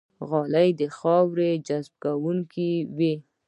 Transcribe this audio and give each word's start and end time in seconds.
غالۍ 0.29 0.69
د 0.79 0.81
خاورو 0.97 1.49
جذب 1.67 1.93
کوونکې 2.03 2.69
وي. 2.97 3.13